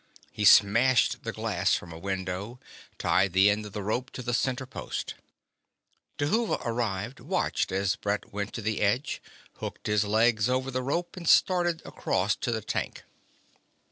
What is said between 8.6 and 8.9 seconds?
the